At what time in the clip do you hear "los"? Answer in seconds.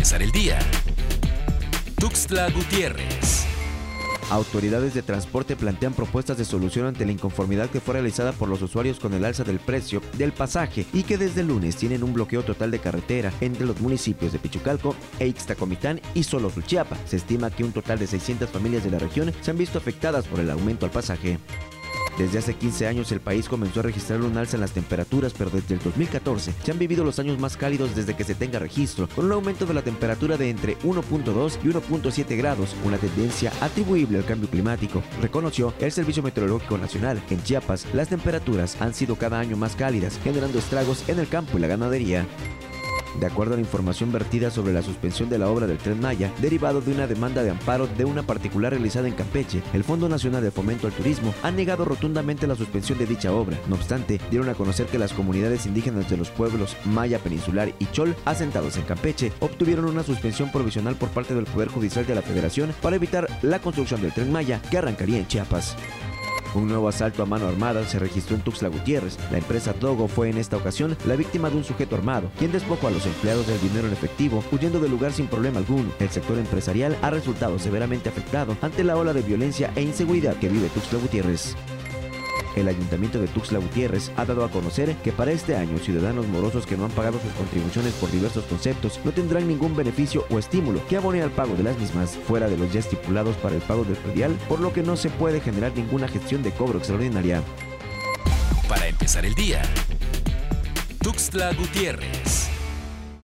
8.48-8.62, 13.66-13.78, 27.04-27.18, 56.16-56.30, 72.90-73.06, 92.58-92.72